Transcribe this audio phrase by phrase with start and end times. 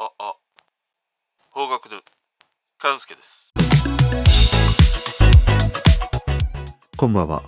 [0.00, 0.36] あ、あ、
[1.50, 2.02] 方角の
[2.78, 3.52] 勘介です。
[6.96, 7.42] こんばんは。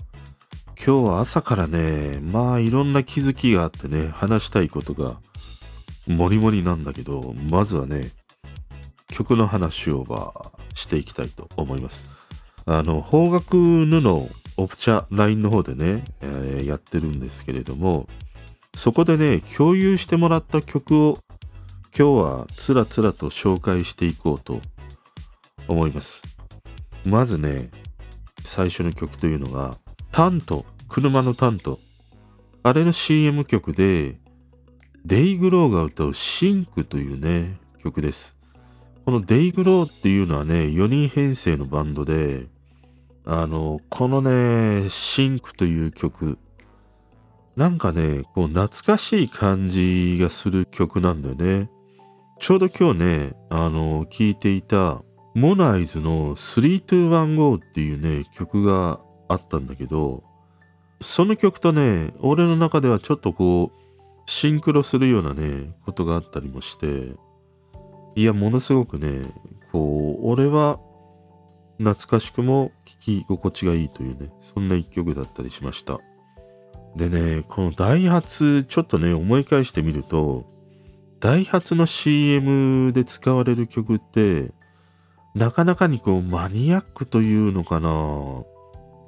[0.76, 5.20] 今日は朝からね、まあいろんな気づきがあってね、話したいことが
[6.08, 8.10] もりもりなんだけど、まずはね、
[9.12, 12.10] 曲の話をまあしていきたいと思います。
[12.66, 18.08] あの、方角布オプチャ LINE の方でね、えーやってるんですけれども、
[18.74, 21.18] そこでね、共有してもらった曲を
[21.96, 24.60] 今日はつらつらと紹介していこうと
[25.68, 26.22] 思います。
[27.04, 27.70] まずね、
[28.44, 29.76] 最初の曲というのが、
[30.12, 31.78] タント、車のタント。
[32.62, 34.18] あれの CM 曲で、
[35.04, 38.36] デイグローが歌うシンクというね、曲です。
[39.04, 42.46] このデイグローっていうのはね、4人編成のバンドで、
[43.24, 46.38] あの、このね、シンクという曲、
[47.56, 51.70] なんかね、こう懐かしい感じがする曲なんだよね。
[52.40, 55.02] ちょうど今日ね、あの、聴いていた、
[55.34, 60.24] モナイズの3215っていうね、曲があったんだけど、
[61.02, 63.70] その曲とね、俺の中ではちょっとこう、
[64.24, 67.12] シンクロするようなね、ことがあったりもして、
[68.16, 69.20] いや、ものすごくね、
[69.70, 70.80] こう、俺は
[71.76, 75.98] 懐かしくも聴き心地がいいというね、そんな一曲だったりしました。
[76.96, 80.46] でね、このダイハツ、ちょっとね、思い返してみると、
[81.20, 84.50] ダイハツの CM で使われる曲って、
[85.34, 87.90] なかなかにこうマニアックというのかな、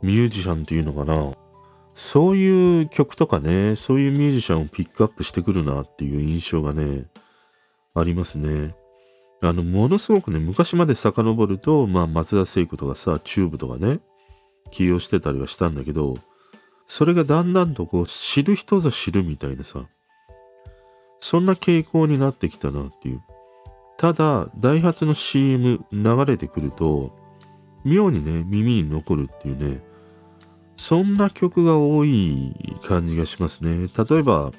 [0.02, 1.32] ミュージシャンっていうのかな、
[1.94, 7.06] そういう曲とかね、そういうミュージシャンをピックアップしてくるなっていう印象がね、
[7.94, 8.74] ありますね。
[9.40, 14.00] あの、ものすごくね、昔まで遡ると、まあ、松田聖子とかさ、チューブとかね、
[14.70, 16.14] 起用してたりはしたんだけど、
[16.86, 19.86] それがだんだんとこう、知る人ぞ知るみたいなさ、
[21.22, 23.22] そんな傾向になってきたなっていう。
[23.96, 27.16] ただ、ダイハツの CM 流れてくると、
[27.84, 29.80] 妙にね、耳に残るっていうね、
[30.76, 33.88] そんな曲が多い感じがしますね。
[33.96, 34.50] 例えば、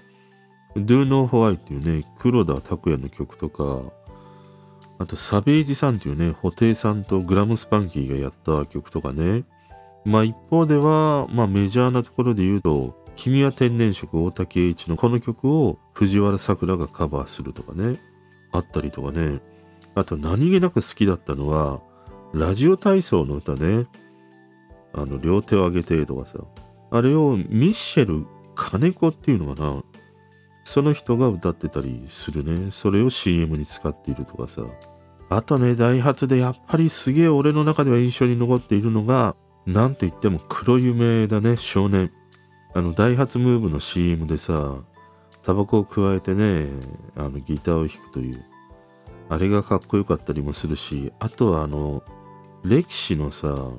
[0.77, 3.81] Do No Why っていうね、黒田拓也の曲とか、
[4.99, 9.43] あと、サベージさんっていうね、布袋さんとグラムスパンキーがやった曲とかね。
[10.05, 17.99] まあ一方では、まあメジャーなところで言うと、君は天然色大竹栄一のこの曲を藤原さくらがカバーするとかね。
[18.51, 19.41] あったりとかね。
[19.95, 21.81] あと何気なく好きだったのは、
[22.33, 23.85] ラジオ体操の歌ね。
[24.93, 26.39] あの、両手を上げてとかさ。
[26.91, 29.83] あれをミッシェル金子っていうのかな。
[30.63, 32.71] その人が歌ってたりするね。
[32.71, 34.63] それを CM に使っているとかさ。
[35.29, 42.11] あとね、ダイハツでやっぱりすげえ俺の中では印象に残っているのが、なんと言っても黒夢だね、少年。
[42.73, 44.77] あの、ダイハツムーブの CM でさ、
[45.43, 46.67] タバコを加えてね、
[47.15, 48.43] あの、ギターを弾くという。
[49.29, 52.03] あれがかっこよかったりもするし、あとはあの、
[52.63, 53.69] 歴史のさ、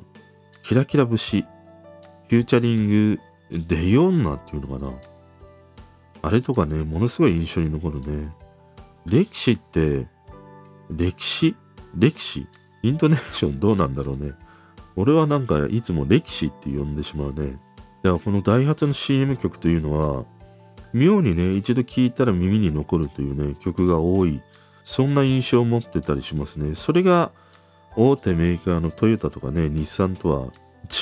[0.63, 3.21] キラキラ節、フューチャリング、
[3.51, 4.93] デヨンナっていうのかな。
[6.23, 8.33] あれとかね、ものすごい印象に残るね。
[9.07, 10.07] 歴史って、
[10.91, 11.55] 歴史？
[11.97, 12.47] 歴史？
[12.83, 14.33] イントネーションどうなんだろうね。
[14.97, 17.59] 俺はなんかいつも歴史って呼んでしまうね。
[18.03, 20.25] だからこのダイハツの CM 曲というのは、
[20.95, 24.41] 妙にね、一度聴いたら耳に残るというね、曲が多い。
[24.85, 26.75] そんな印象を持ってたりしますね。
[26.75, 27.33] それが
[27.97, 30.53] 大手メーカーのトヨタとかね、日産とは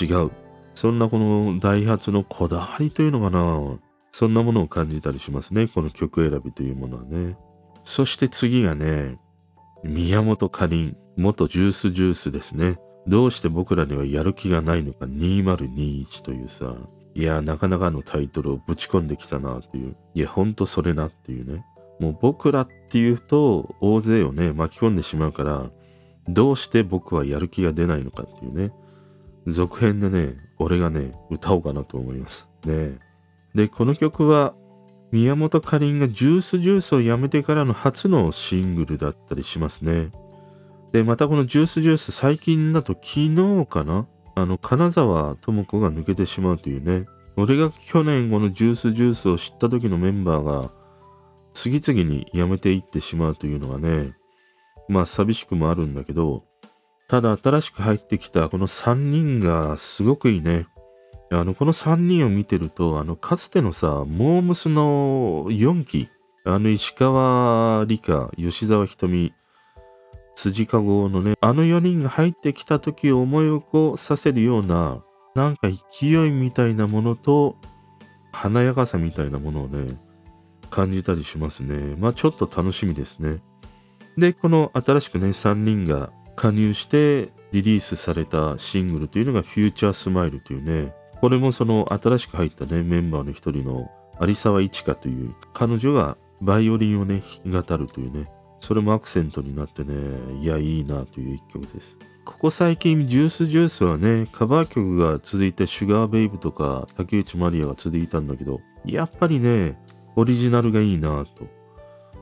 [0.01, 0.31] 違う。
[0.75, 3.79] そんなこのダイハツのこだわりというのかな。
[4.13, 5.69] そんなものを感じたりしますね。
[5.69, 7.37] この曲選びというものはね。
[7.85, 9.19] そして次がね、
[9.85, 12.79] 宮本かりん、元ジュースジュースですね。
[13.07, 16.77] どうして僕らにはやる気がないのか2021というさ、
[17.15, 19.97] いや、なかなかのタイトルをぶち込んできたなっていう。
[20.15, 21.65] いや、ほんとそれなっていうね。
[22.01, 25.71] もう僕らっていうと大勢をね、巻き込んでしまうから、
[26.29, 28.73] どうして僕はやる気が出ないのかっていうね。
[29.47, 32.49] 続編でね、俺がね、歌おうかなと思います。
[32.65, 32.99] ね
[33.55, 34.55] で、この曲は、
[35.11, 40.11] 宮本かりんがジュースジュースをやめてからの初のシングルだったりしますね。
[40.93, 47.07] で、またこのジュースジュース最近だと昨日かなあの、金沢智子が抜けてしまうというね。
[47.37, 50.71] 俺が去年このジュースジュースを知った時のメンバーが
[51.55, 54.13] 次々に辞めていってしまうというのがね、
[54.89, 56.45] まあ寂しくもあるんだけど、
[57.09, 60.67] ただ新しく入ってきたこの3人がすごくいいね。
[61.31, 66.11] あの、この3人を見てると、あの、かつてのさ、モームスの4期、
[66.45, 69.33] あの、石川理香、吉沢ひとみ、
[70.35, 75.03] 辻かごのね、あの4人が入ってきた時を思い起こさせるような、
[75.35, 75.69] なんか
[76.01, 77.57] 勢いみたいなものと、
[78.33, 79.99] 華やかさみたいなものをね、
[80.71, 81.97] 感じたりしますね。
[81.99, 83.43] まあちょっと楽しみですね。
[84.17, 93.91] で、この新しくね、3人が加入してリリースされたシングルというのがフューチャースマイルというね、これもその新しく入ったね、メンバーの一人の
[94.21, 98.31] 有沢一花という彼女がバイオリンをね、弾き語るというね、
[98.63, 99.93] それもアクセントになってね、
[100.41, 101.99] いや、いいなという一曲です。
[102.25, 109.77] ここ最近、ジュースジュースはね、カバー曲が続いて、シュガーベイブとか、竹内まりやが続いたんだけど、やっぱりね、
[110.15, 111.49] オリジナルがいいなと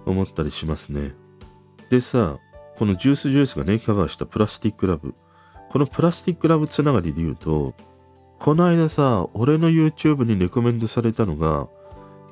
[0.06, 1.12] 思ったりしますね。
[1.90, 2.38] でさ、
[2.78, 5.14] このジュースジュースがね、カバーしたプラスティックラブ。
[5.70, 7.74] このプラスティックラブつながりで言うと、
[8.38, 11.68] この間さ、俺の YouTube にレコメンドされたのが、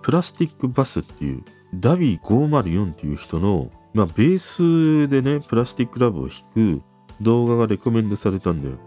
[0.00, 1.44] プラスティックバスっていう、
[1.74, 6.82] ダビー504っていう人の、まあ、ベースでね、プラスティックラブを弾く
[7.20, 8.78] 動画がレコメンドされたんだよ。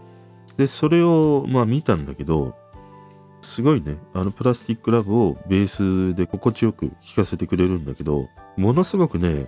[0.56, 2.54] で、それを、まあ見たんだけど、
[3.40, 9.46] すごいね、あのプラスティックラブをベースで心地よく聴かせてくれるんだけど、ものすごくね、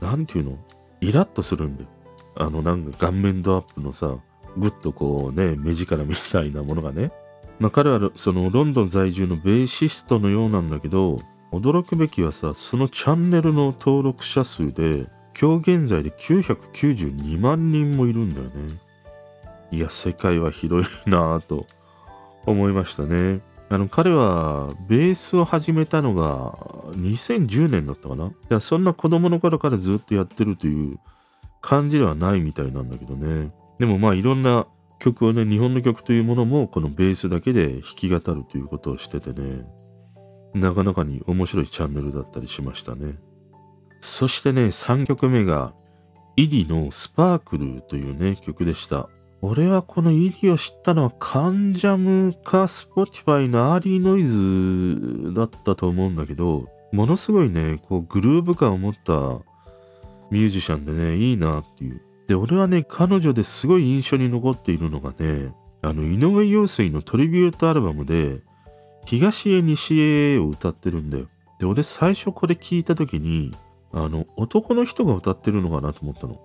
[0.00, 0.58] なんていうの？
[1.00, 1.88] イラッとするんだよ。
[2.36, 4.16] あのなんか顔面ドアップのさ、
[4.56, 7.12] ぐっとこうね、目力みたいなものがね。
[7.58, 11.20] まあ彼はそのロンドン在住のベーシストのようなんだけど、
[11.52, 15.06] 驚くべきはさ、そのチャンネルの登録者数で、
[15.38, 18.78] 今日現在で992万人もいるんだよね。
[19.70, 21.66] いや、世界は広いなぁと
[22.46, 23.40] 思いましたね。
[23.68, 26.52] あの、彼はベースを始めたのが
[26.96, 30.98] 2010年だったかないや、そんな子供の頃からずっとやってるという
[31.60, 33.50] 感じではないみたいなんだけどね。
[33.78, 34.66] でもまあいろんな
[34.98, 39.64] 曲をね、日本の曲というものもこのベースだけで弾き語るということをしててね、
[40.54, 43.16] なかなかに面白いチャンネルだったりしましたね。
[44.00, 45.74] そしてね、3曲目が、
[46.36, 49.08] iri の Sparkle というね、曲でした。
[49.40, 59.12] 俺はこのイディを知ったのは関ジャムか Spotify の Early Noise だったと思うんだけど、ものすごいね、こうグルーヴ感を持った
[60.30, 62.00] ミュージシャンでね、いいなっていう。
[62.28, 65.52] で、俺はね、彼女ですごい印象に残っているのがね、
[65.82, 68.42] あの、井上陽水のトリビュートアルバムで、
[69.04, 71.28] 東へ西へを歌ってるんだよ。
[71.58, 73.54] で、俺最初これ聞いた時に、
[73.92, 76.40] あの、男の人が歌ってるのかなと思ったの。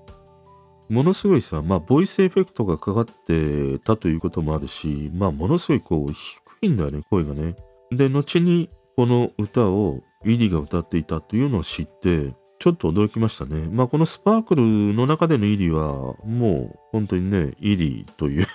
[0.90, 7.56] ものすごいさ、まあ、ボイスエフェクトがかかってたということもあるし、まあ、ものすごいこう、低いんだよね、声がね。
[7.92, 13.68] で、後にこの歌をウィリーが歌っていたというのを知って、ちょっと驚きましたね。
[13.72, 18.48] まあ、このスパークルの中でのイリーは、もう本当にね、イリーという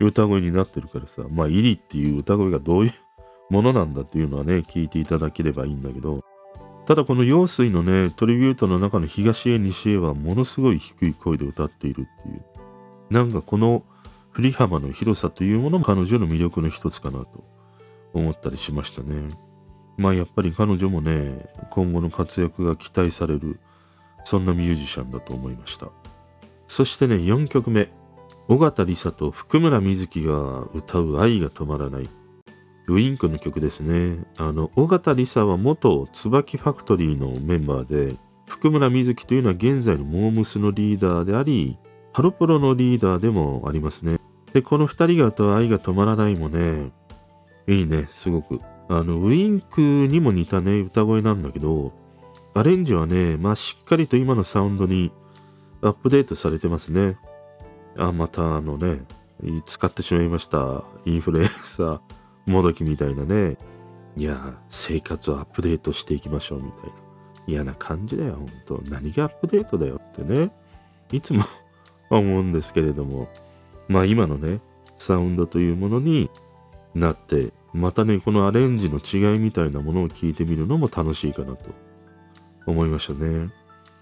[0.00, 2.92] 歌声になってるからさ、まあ、イリーっていう歌声がどういう
[3.50, 6.22] ものなんだっていうのはね、聞いていただければいいんだけど、
[6.86, 12.44] ただこの陽水のね、トリビュートの中の東へ西へはものすごい低い声で歌っているっていう。
[13.10, 13.84] なんかこの
[14.32, 17.44] 振り幅の広さというものも彼女の魅力の一つかなと
[18.12, 19.30] 思ったりしましたね。
[19.96, 23.60] まあやっぱり彼女もね、今後の活躍が期待される、
[24.24, 25.88] そんなミュージシャンだと思いました。
[26.66, 27.90] そしてね、4曲目。
[28.46, 32.08] 尾形梨沙と福村瑞希が歌う愛が止まらない。
[32.86, 34.24] ウィンクの曲ですね。
[34.36, 38.16] あの、尾形梨沙は元椿ファクトリーのメンバーで、
[38.46, 41.78] 福村瑞希というのは現在のモームスのリーダーであり、
[42.12, 44.18] ハロプロのリーダーでもありますね。
[44.52, 46.92] で、この二人が歌う愛が止まらないもね、
[47.66, 48.60] いいね、すごく。
[48.88, 51.92] あの、ウィンクにも似たね、歌声なんだけど、
[52.52, 55.10] アレンジはね、まあしっかりと今のサウンドに
[55.80, 57.16] アップデートされてますね。
[57.96, 59.02] あ、またあのね、
[59.66, 60.84] 使ってしまいました。
[61.04, 62.00] インフルエンサー。
[62.46, 63.56] もどきみたいなね、
[64.16, 66.94] いや、生活をアップデートしていきましょうみたいな。
[67.46, 70.50] 嫌な感じだよ、本当何がアップデートだよってね、
[71.12, 71.44] いつも
[72.10, 73.28] 思うんですけれども、
[73.88, 74.60] まあ今のね、
[74.96, 76.30] サウンドというものに
[76.94, 81.70] なって、またね、このアレンジの違いみたいなものを聞いてみるのも楽しいかなと
[82.66, 83.50] 思いましたね。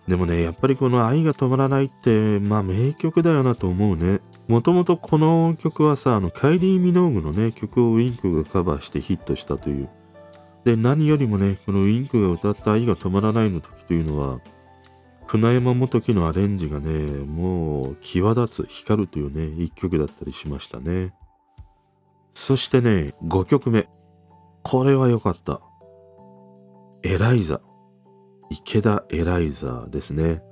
[0.09, 4.21] でもね、やっぱりこの愛が止まらないって、まあ名曲だよなと思うね。
[4.49, 9.89] もともとこの曲はさ、あの、カイリー・ミノーグのね、曲をウィンクがカバーしてヒットしたという。
[10.65, 14.41] で、何よりもね、このウィンクが歌った愛が止まらないの時というのは、
[15.27, 16.91] 船山元樹のアレンジがね、
[17.25, 21.15] もう際立つ、光るというね、一曲だったりしましたね。
[22.35, 23.89] そしてね、5曲目。
[24.63, 25.61] これは良かった。
[27.03, 27.61] エライザ。
[28.53, 30.43] 池田エライザですね。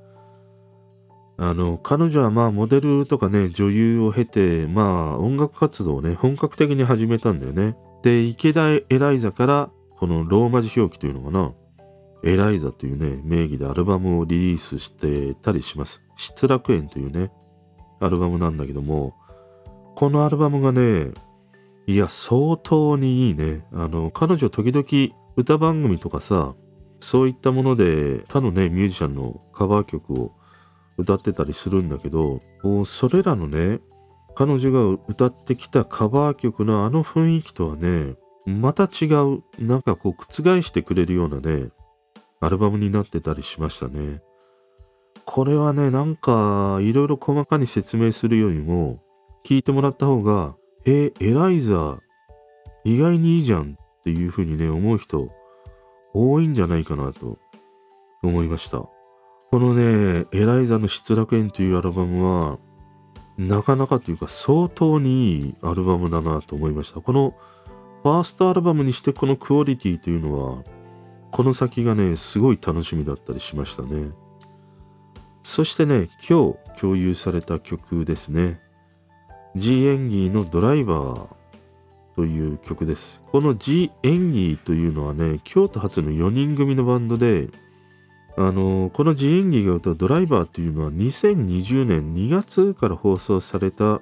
[1.36, 7.76] あの、彼女はまあモデルとかね、女優を経て、まあ音楽活動をね、本格的に始めたんだよね。
[8.02, 11.52] で、池田エライザからこのローマ字表記というのかな、
[12.24, 16.02] エライザというね、名義でアルバムをリリースしてたりします。
[16.16, 17.30] 失楽園というね、
[18.00, 19.14] アルバムなんだけども、
[19.94, 21.12] このアルバムがね、
[21.86, 23.66] いや、相当にいいね。
[23.72, 26.54] あの、彼女時々歌番組とかさ、
[27.00, 30.32] そういったもので他のね、ミュージシャンのカバー曲を
[30.98, 32.40] 歌ってたりするんだけど、
[32.84, 33.80] それらのね、
[34.34, 38.14] 彼女が歌ってきたカバー曲のあの雰囲気とはね、
[38.46, 41.70] また違う、なんかこう覆してくれるようなね、
[42.40, 44.22] アルバムになってたりしましたね。
[45.24, 49.02] これはね、なんかいろいろ細かに説明するよりも、
[49.44, 50.54] 聞いてもらった方が、
[50.84, 51.98] え、エライザ
[52.84, 55.30] 意外にいいじゃんっていうふうにね、思う人
[56.12, 57.38] 多いんじゃないかなと
[58.22, 58.78] 思いました。
[58.78, 62.58] このね、エライザの失楽園というアルバムは、
[63.36, 67.00] なかなかというか相当にいいアルバムだなと思いました。
[67.00, 67.34] この
[68.02, 70.62] ファーストアルバムにしてこのクオリティというのは、
[71.30, 74.10] この先がね、すごい楽しみだったりしましたね。
[75.42, 78.60] そしてね、今日共有された曲ですね。
[79.56, 81.39] G 演技のドライバー
[82.20, 83.22] という曲です。
[83.32, 87.48] この G 演技というのはね、京都発の4人組のバンドで、
[88.36, 94.00] あのこの G 演技が歌うドライバーというのは2020年2月から放送された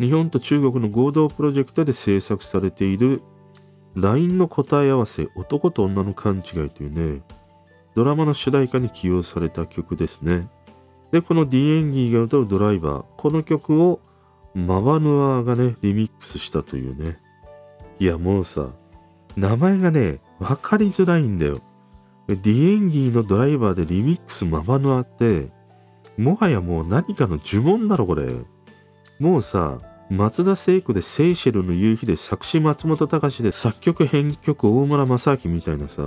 [0.00, 3.22] 日本と中国の合同プロジェクトで制作されている
[3.96, 7.22] LINE の答え合わせ男と女の勘違いというね
[7.94, 10.48] ドラマの主題歌に起用された曲ですね
[11.12, 14.00] でこの D 演技が歌うドライバーこの曲を
[14.54, 17.18] マバヌアがねリミックスしたというね
[17.98, 18.70] いやもうさ
[19.36, 21.60] 名前がね分かりづらいんだよ
[22.26, 25.50] ディエンギーのドライバーでリミックスママヌアって、
[26.16, 28.32] もはやもう何かの呪文だろ、これ。
[29.18, 29.78] もうさ、
[30.10, 36.02] 松田聖子でセイシェルの夕日で作詞松本隆で作曲編曲大村正明みたいなさ、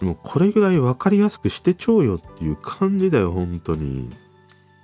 [0.00, 4.08] もうこれぐらい分かりやすくしてちょうよっていう感じだよ、本当に。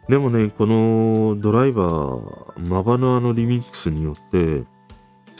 [0.09, 4.65] でもね、このドライバー、マバヌアのリミックスによって、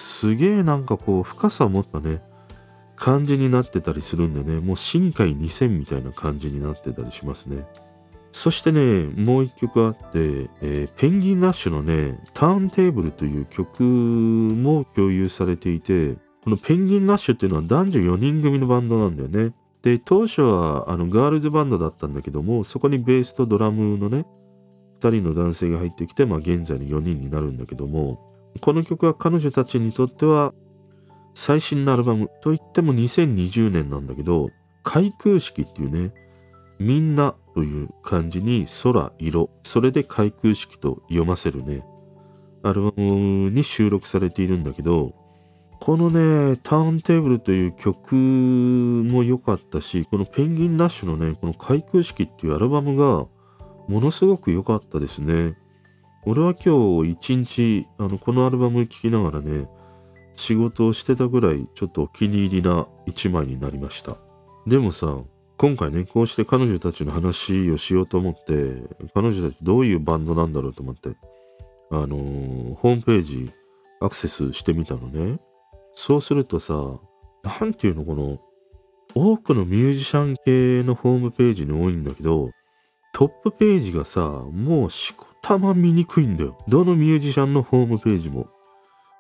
[0.05, 2.23] すげえなんかこう深さを持ったね、
[2.95, 7.67] 感じになってたりするんでね、もう深海2000みたいな感じになってたりしますね。
[8.31, 10.01] そしてね、もう一曲あって、
[10.61, 19.55] えー、ペンギンラッシュのね、ターンテーブルという曲も共有されていて、このペンギンラッシュっていうのは男女4人組のバンドなんだよね。
[19.83, 24.27] で、当初はあのガールズバンドだったんだけども、そこにベースとドラムのね、
[25.01, 30.53] 2人の男性が入ってきて、まあ現在の4人になるんだけども、この曲は彼女たちにとっては
[31.35, 34.51] 最新のアルバムといっても2020年なんだけど、
[34.83, 36.13] 開空式っていうね、
[36.79, 41.85] みんなという漢字に空、色、それで開空式と読ませるね、
[42.63, 45.15] アルバムに収録されているんだけど、
[45.81, 53.27] このね、ターンテーブルという曲も良かったし、このペンギンラッシュのね、この開空式っていうアルバムが
[53.89, 55.59] ものすごく良かったですね。
[56.27, 59.69] 俺は今日一日、あの、このアルバム聴きながらね、
[60.37, 64.17] 仕事をしてたぐらいちょっとお気に入りな一枚になりました。
[64.67, 65.19] でもさ、
[65.59, 68.83] 今回ね、こうして彼女たちの話をしようと思って、
[69.15, 71.11] 彼女たちどういうバンドなんだろうと思って、
[71.91, 73.53] あのー、ホームページ
[74.01, 75.39] アクセスしてみたのね。
[75.95, 76.75] そうするとさ、
[77.45, 78.41] なんていうのこの、
[79.15, 82.51] 多くのミュージシャン系のホームページに多いんだけど、
[83.13, 86.57] トップページがさ、もうしこたま見にくいんだよ。
[86.69, 88.47] どのミュージシャンのホームページも。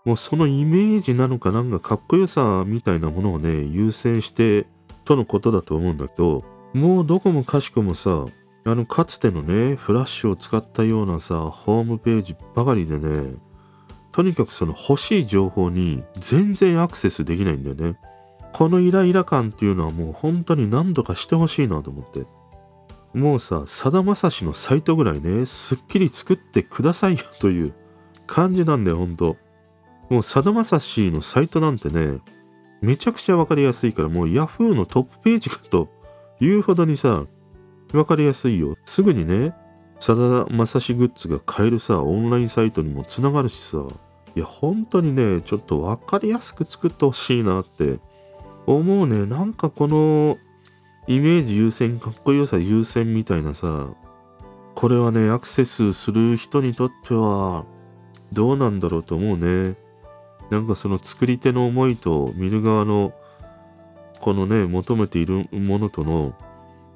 [0.06, 4.66] もうそのイメージなのかなんかかっこよさみたいなものをね、優先して
[5.04, 8.24] とのことだと思うんだけど、もうどこもかしこもさ、
[8.64, 13.34] あのかつてのね、フラッシュを使ったようなさ、ホームページばかりでね、
[14.12, 17.98] とにかくその欲しい情報に全然アクセスできないんだよね。
[18.54, 22.24] このイライラ感っていうのはもう本当に何とかしてほしいなと思って。
[23.14, 27.72] もうさ、さだまさしのサイトぐらいね、すっきり作ってくださいよという
[28.26, 29.36] 感じなんだよ、ほんと。
[30.10, 32.18] もうさだまさしのサイトなんてね、
[32.82, 35.88] めちゃくちゃわかりやすいから、もう Yahoo のトップページかと
[36.40, 37.24] いうほどにさ、
[37.92, 38.76] わかりやすいよ。
[38.84, 39.54] すぐにね、
[40.00, 43.78] さだまさしグッズが買えるさ、オンラインサイトにもつながるしさ、
[44.34, 48.00] いや、本当にね、ちょっとわかりやすく作ってほしいなって
[48.66, 49.24] 思うね。
[49.26, 50.36] なんかこの
[51.06, 53.88] イメージ優先、かっこよさ優先みたいなさ、
[54.74, 57.66] これはね、アクセスする人にとっては
[58.32, 59.76] どうなんだろうと思うね。
[60.50, 63.12] なんかその作り手の思いと見る側の
[64.20, 66.34] このね、求めているものとの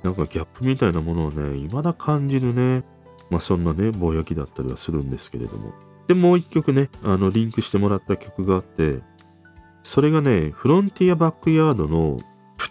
[0.02, 2.84] なんかギャップみたいなものをね、未だ感じるね。
[3.30, 5.72] まあそんなね、ぼやきだったりはするんですけれども。
[6.06, 9.00] で、もう一曲ね、あの、リンクしてもらった曲があって、
[9.82, 12.18] それがね、フロンティアバックヤードの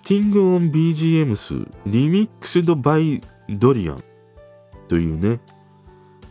[0.07, 4.03] プティングオン BGMs リミックスドバイドリアン
[4.87, 5.41] というね、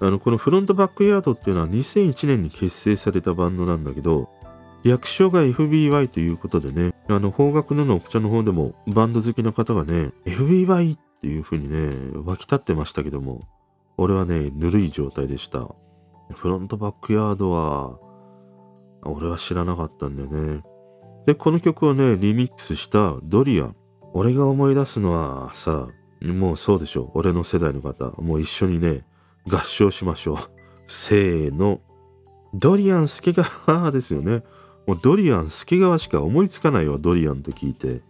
[0.00, 4.30] あの、このフロントバックヤードっていうのは2001年に結成されたバンドなんだけど、
[4.82, 11.90] 役所が FBY ということでね、あの、方角のの奥茶の方でもバンド好きな方がね、FBI っていう風にね、
[12.24, 13.42] 湧き立ってましたけども、
[13.98, 15.68] 俺はね、ぬるい状態でした。
[16.34, 17.98] フロントバックヤードは、
[19.02, 20.62] 俺は知らなかったんだよね。
[21.26, 23.76] で、この曲をね、リミックスしたドリアン。
[24.12, 25.88] 俺が思い出すのはさ、
[26.22, 27.10] もうそうでしょ。
[27.14, 28.04] 俺の世代の方。
[28.22, 29.04] もう一緒にね、
[29.48, 30.38] 合唱しましょう。
[30.86, 31.80] せーの。
[32.54, 34.44] ドリアン助川 ですよね。
[34.86, 38.02] もうドリアン助川しか思いつかないわ、ドリアンと聞いて。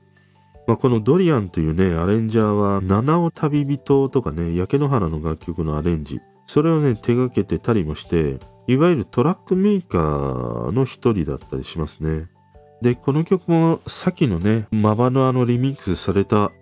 [0.66, 6.20] まあ、このドリアンというね、アレンジャーは、七尾旅人とかね、焼け野原の楽曲のアレンジ。
[6.44, 12.28] それをね、手掛けてたりもして、いわゆるトラックメーカーの一人だったりしますね。
[12.82, 16.52] で、この曲もさっきのね、マバのあのリミックスされた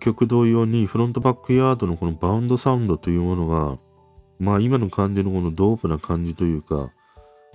[0.00, 3.78] 曲同様にフロントバックヤードのこのバウンドサウンドというものが、
[4.38, 6.90] まあ今の感じのこのドープな感じというか、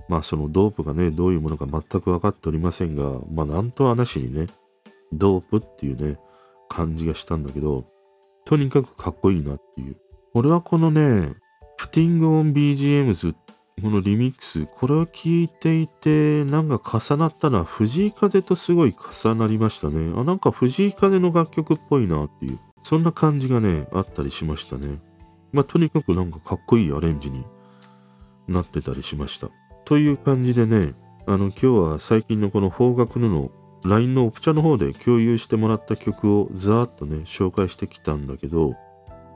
[0.08, 4.48] まあそのドープがね、どういうものか全く分かっておりませんが、まあなんとはなしにね、
[5.12, 6.18] ドープっていうね、
[6.70, 7.86] 感じがしたんだけど、
[8.46, 9.98] とにかくかっこいいなっていう。
[10.34, 11.34] 俺はこのね、
[11.78, 13.36] プティングオン BGMs
[13.84, 20.14] このリミックス、これを聞いていて、なんか重なったのは藤井風とすごい重なりましたね。
[20.16, 25.02] あ、なんか藤井風の楽曲っぽいなっていう、そんな感じがね、あったりしましたね。
[25.52, 27.46] まあ、とにかくなんかかっこいいアレンジに
[28.48, 29.50] なってたりしました。
[29.84, 30.94] という感じでね、
[31.28, 33.52] あの、今日は最近のこの方角のの
[33.84, 38.76] LINE のオプチャの方で共有してもらった曲をざーっとね、紹介してきたんだけど、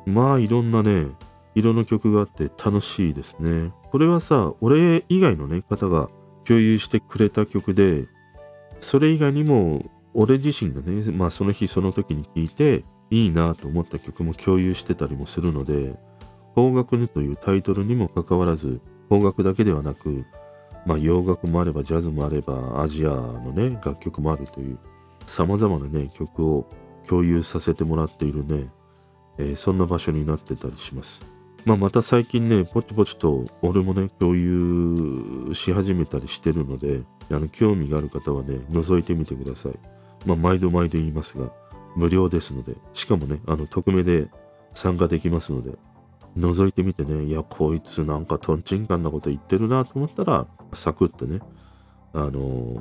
[0.05, 1.07] まあいろんなね、
[1.53, 3.71] 色の曲があって楽しいですね。
[3.97, 6.07] これはさ、俺以外のね、方が
[6.45, 8.05] 共有してくれた曲で、
[8.79, 15.95] それ以外にも、俺自身がね、まあその日その時に聴いて、いいなと思った曲も共有してたりもするので、
[16.53, 20.25] 邦楽ぬというタイトルにもかかわらず、邦楽だけではなく、
[20.85, 24.77] まあ洋楽もあればジャズもあればアジアのね、楽曲もあるという、
[25.25, 26.69] 様々なね、曲を
[27.07, 28.69] 共有させてもらっているね、
[29.39, 31.36] えー、そんな場所になってたりします。
[31.67, 39.73] まあ、また最近ね、ポチポチと俺もね、共有し始めたりしてるので、あの興味がある方はね、覗いてみてください。
[40.25, 41.51] まあ、毎度毎度言いますが、
[41.97, 44.29] 無料ですので、しかもね、あの、匿名で
[44.73, 45.71] 参加できますので、
[46.37, 51.41] 覗いてみてね、いや、こいつなんかトンチンカンなこと言ってるなと思ったら、サクッとね、
[52.13, 52.31] あの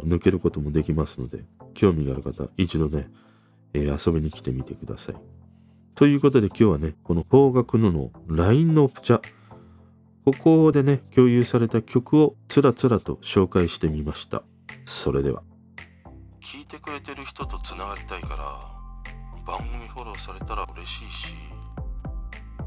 [0.05, 1.41] 抜けることもできますので、
[1.75, 3.09] 興味がある方、一度ね、
[3.75, 5.36] えー、遊びに来てみてください。
[5.97, 9.21] ということで今日はね、この方角のの LINE のオプチャ、
[10.27, 14.43] ここでね、共有された曲をつらつらと紹介してみました。
[14.85, 15.43] それでは。
[16.43, 21.35] 聞いてくれてる人とつながりたいから、番組フォローされたら嬉しいし、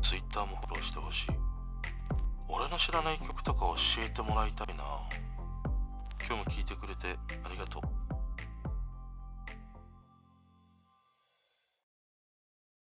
[0.01, 1.25] Twitter もフォローしてほしい。
[2.47, 4.83] 俺の知らない曲とか教えてもらいたいな。
[6.27, 8.18] 今日も聞いてくれてありがとう。